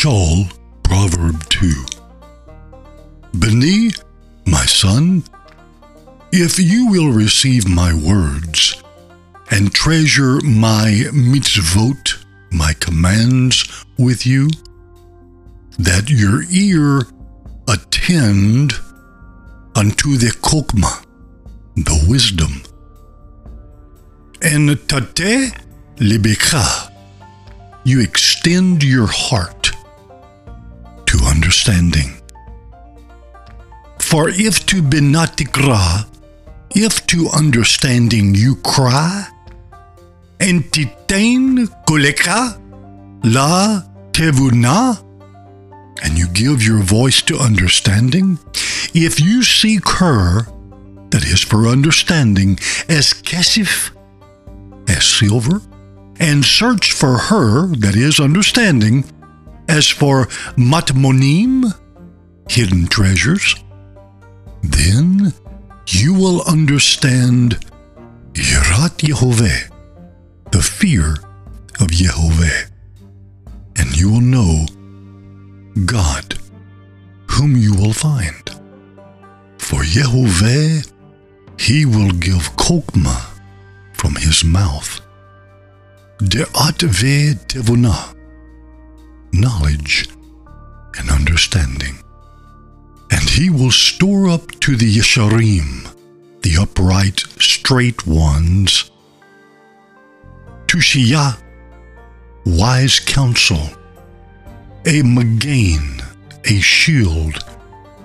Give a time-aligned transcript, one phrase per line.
[0.00, 0.48] Shaul,
[0.84, 1.72] Proverb 2.
[3.34, 3.90] Beni,
[4.46, 5.24] my son,
[6.30, 8.80] if you will receive my words
[9.50, 14.48] and treasure my mitzvot, my commands with you,
[15.80, 17.02] that your ear
[17.66, 18.74] attend
[19.74, 21.04] unto the kokma,
[21.74, 22.62] the wisdom,
[24.42, 25.54] and tate
[25.96, 26.92] libeka,
[27.82, 29.67] you extend your heart
[31.68, 32.14] understanding.
[34.00, 36.06] For if to benatikra,
[36.70, 39.26] if to understanding you cry,
[40.40, 42.58] and titain koleka,
[43.24, 43.82] la
[44.12, 45.04] tevuna,
[46.02, 48.38] and you give your voice to understanding,
[48.94, 50.46] if you seek her,
[51.10, 52.58] that is for understanding,
[52.88, 53.90] as kesif,
[54.88, 55.60] as silver,
[56.20, 59.04] and search for her, that is understanding,
[59.68, 61.64] as for matmonim,
[62.48, 63.54] hidden treasures,
[64.62, 65.32] then
[65.86, 67.58] you will understand
[68.32, 69.70] Yirat Yehovah,
[70.50, 71.12] the fear
[71.80, 72.70] of Yehovah,
[73.76, 74.66] and you will know
[75.84, 76.38] God,
[77.30, 78.50] whom you will find.
[79.58, 80.90] For Yehovah,
[81.58, 83.20] he will give kokma
[83.92, 85.00] from his mouth.
[86.18, 87.34] De'at ve
[89.32, 90.08] knowledge
[90.98, 91.98] and understanding.
[93.10, 95.94] And he will store up to the Yesharim,
[96.42, 98.90] the upright, straight ones,
[100.66, 101.38] Tushiyah,
[102.44, 103.70] wise counsel,
[104.84, 106.04] a magain,
[106.44, 107.38] a shield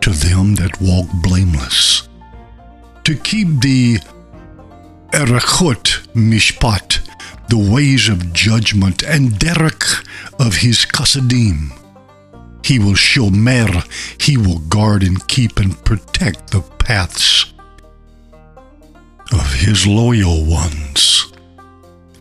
[0.00, 2.08] to them that walk blameless,
[3.04, 3.98] to keep the
[5.10, 7.00] erechot mishpat,
[7.48, 9.84] the ways of judgment, and derek
[10.38, 11.70] of his chasadim.
[12.64, 13.84] He will shomer,
[14.20, 17.52] he will guard and keep and protect the paths
[19.32, 21.32] of his loyal ones.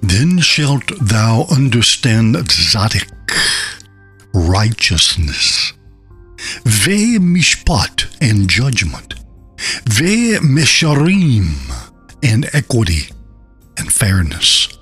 [0.01, 3.09] Then shalt thou understand tzaddik,
[4.33, 5.73] righteousness,
[6.65, 9.13] ve mishpat and judgment,
[9.85, 11.55] ve mesharim
[12.21, 13.09] and equity
[13.77, 14.77] and fairness.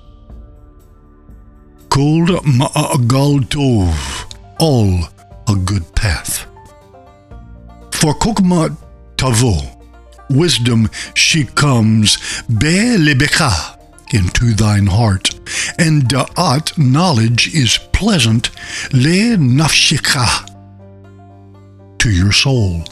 [1.92, 3.92] Kol ma'agal tov,
[4.58, 5.00] all
[5.46, 6.46] a good path.
[7.92, 8.74] For kokma
[9.16, 9.60] tavo,
[10.30, 12.16] wisdom she comes
[12.48, 13.76] be lebeka
[14.14, 15.34] into thine heart,
[15.78, 18.48] and da'at knowledge is pleasant
[18.94, 20.48] le nafshika
[21.98, 22.84] to your soul.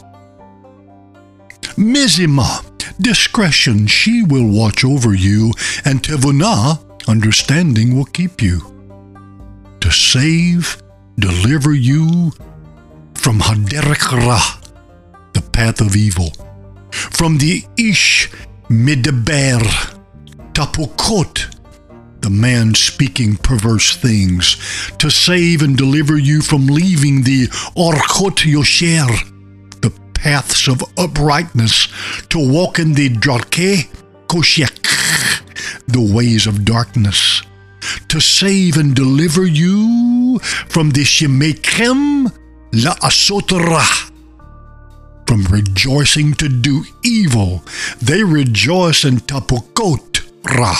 [1.75, 2.63] Mizima,
[3.01, 5.53] discretion, she will watch over you,
[5.85, 8.71] and tevuna, understanding, will keep you.
[9.91, 10.81] To save,
[11.19, 12.31] deliver you
[13.13, 14.39] from Haderekra,
[15.33, 16.31] the path of evil,
[16.91, 18.31] from the Ish
[18.69, 19.59] Midaber,
[20.53, 21.53] Tapokot,
[22.21, 24.55] the man speaking perverse things,
[24.97, 29.09] to save and deliver you from leaving the Orkot Yosher,
[29.81, 31.89] the paths of uprightness,
[32.29, 33.89] to walk in the Drake
[34.29, 34.87] Koshek,
[35.87, 37.41] the ways of darkness,
[38.11, 42.29] to save and deliver you from the Shemekrem
[42.73, 44.11] La Asotra.
[45.25, 47.63] From rejoicing to do evil,
[48.01, 50.75] they rejoice in Tapokot Ra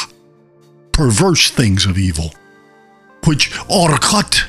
[0.92, 2.34] perverse things of evil,
[3.26, 4.46] which are cut,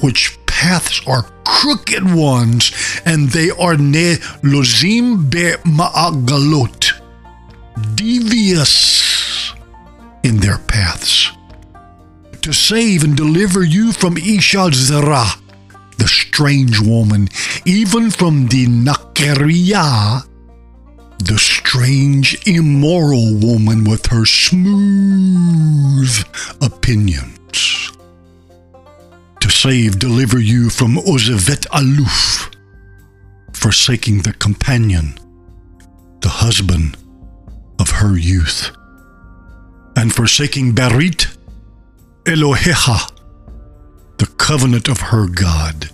[0.00, 2.70] which paths are crooked ones,
[3.06, 7.00] and they are ne lozim be ma'agalot,
[7.96, 9.54] devious
[10.22, 11.32] in their paths.
[12.50, 15.36] To save and deliver you from Isha Zerah,
[15.98, 17.28] the strange woman,
[17.64, 20.24] even from the Nakeriah,
[21.18, 26.10] the strange, immoral woman with her smooth
[26.60, 27.92] opinions.
[29.38, 32.52] To save, deliver you from Ozevet Aluf,
[33.52, 35.16] forsaking the companion,
[36.18, 36.96] the husband
[37.78, 38.72] of her youth,
[39.94, 41.29] and forsaking Barit
[42.24, 43.10] Eloheha,
[44.18, 45.90] the covenant of her God.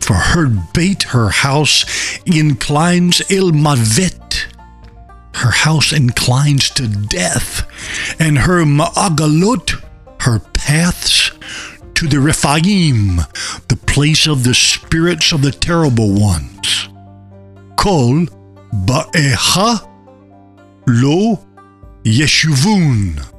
[0.00, 1.84] For her bait, her house
[2.26, 4.46] inclines El Mavet.
[5.34, 7.66] Her house inclines to death,
[8.20, 9.82] and her Ma'agalot,
[10.20, 11.30] her paths,
[11.94, 13.16] to the Rephaim,
[13.68, 16.88] the place of the spirits of the terrible ones.
[17.76, 18.26] Kol
[18.72, 19.88] Ba'eha
[20.86, 21.38] Lo
[22.04, 23.33] Yeshuvun.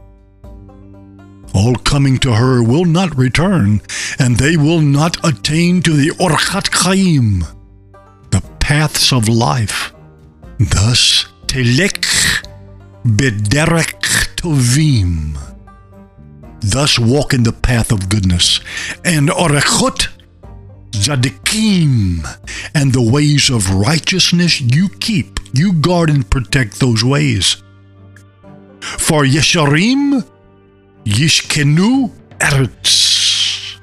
[1.56, 3.81] All coming to her will not return,
[4.19, 7.46] and they will not attain to the Orchat Chaim,
[8.31, 9.94] the paths of life.
[10.60, 12.04] Thus, Telek
[13.06, 14.02] Bederek
[14.36, 15.38] Tovim.
[16.60, 18.60] Thus walk in the path of goodness,
[19.06, 20.10] and Orechot
[20.92, 22.28] Zadikim,
[22.74, 25.40] and the ways of righteousness you keep.
[25.54, 27.63] You guard and protect those ways.
[28.81, 30.28] For Yesharim,
[31.06, 32.10] Yishkenu
[32.40, 33.78] Eretz.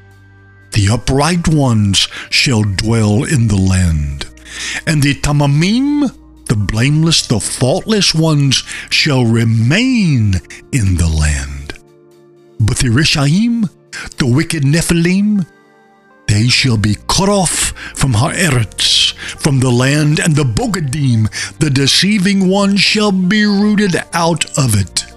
[0.72, 4.26] The upright ones shall dwell in the land,
[4.88, 6.10] and the Tamamim,
[6.46, 10.40] the blameless, the faultless ones, shall remain
[10.72, 11.74] in the land.
[12.58, 13.70] But the Rishaim,
[14.18, 15.46] the wicked Nephilim,
[16.26, 21.28] they shall be cut off from Haaretz, from the land, and the Bogadim,
[21.58, 25.11] the deceiving one, shall be rooted out of it.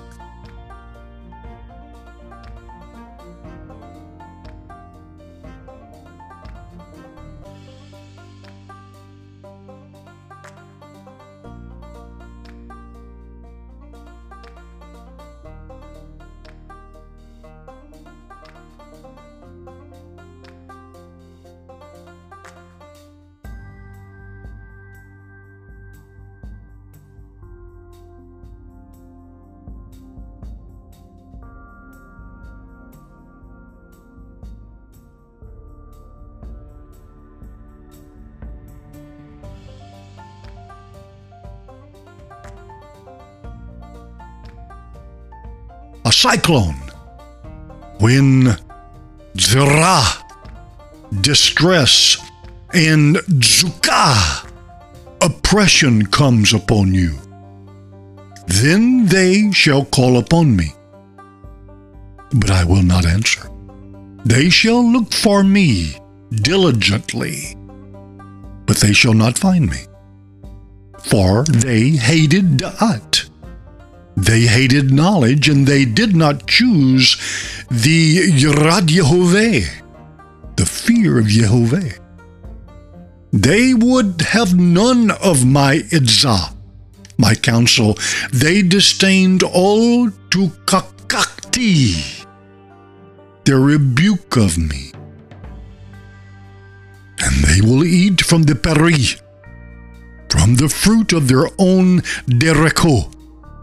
[46.06, 46.80] A cyclone.
[48.00, 48.56] When
[49.36, 50.22] zera,
[51.22, 52.18] distress,
[52.74, 54.48] and zuka,
[55.22, 57.16] oppression comes upon you,
[58.48, 60.74] then they shall call upon me,
[62.34, 63.50] but I will not answer.
[64.25, 65.96] They shall look for me
[66.31, 67.56] diligently,
[68.68, 69.86] but they shall not find me,
[71.04, 73.14] for they hated Da'at
[74.15, 77.17] they hated knowledge and they did not choose
[77.69, 79.67] the Yerad Yehovah,
[80.56, 82.00] the fear of Yehovah.
[83.33, 86.53] They would have none of my idzah,
[87.17, 87.97] my counsel.
[88.31, 92.25] They disdained all to kakakti,
[93.44, 94.94] their rebuke of me.
[97.19, 99.19] And they will eat from the peri,
[100.29, 103.14] from the fruit of their own dereko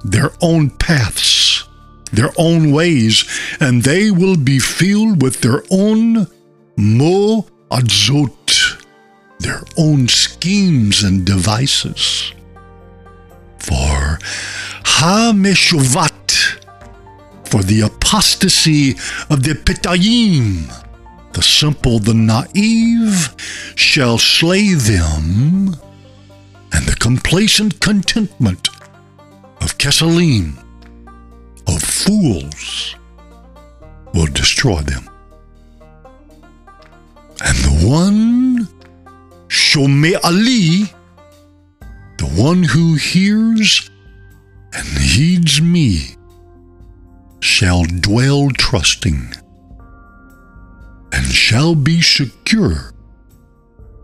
[0.04, 1.64] their own paths,
[2.12, 3.25] their own ways,
[3.60, 6.26] and they will be filled with their own
[6.76, 8.82] mo adzot,
[9.38, 12.32] their own schemes and devices.
[13.58, 14.19] For
[14.84, 16.58] ha meshuvat,
[17.48, 18.93] for the apostasy
[19.31, 20.72] of the pitayim,
[21.32, 23.34] the simple, the naive,
[23.75, 25.76] shall slay them,
[26.72, 28.69] and the complacent contentment
[29.62, 30.59] of Kesalim,
[31.69, 32.97] of fools,
[34.12, 35.09] will destroy them.
[37.44, 38.69] And the one,
[39.47, 40.93] Shome Ali,
[42.19, 43.88] the one who hears
[44.73, 46.17] and heeds me,
[47.41, 49.32] shall dwell trusting
[51.13, 52.93] and shall be secure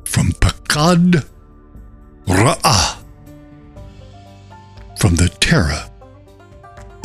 [0.05, 1.25] from Pakad
[2.27, 2.98] Ra'ah
[4.99, 5.89] from the terror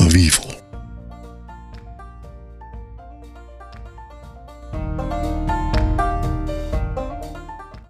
[0.00, 0.63] of evil.